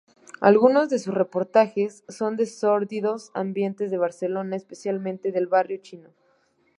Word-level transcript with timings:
Algunos 0.39 0.89
de 0.89 0.97
sus 0.97 1.13
reportajes 1.13 2.03
son 2.07 2.35
de 2.35 2.47
sórdidos 2.47 3.29
ambientes 3.35 3.91
de 3.91 3.99
Barcelona, 3.99 4.55
especialmente 4.55 5.31
del 5.31 5.45
Barrio 5.45 5.77
Chino. 5.79 6.09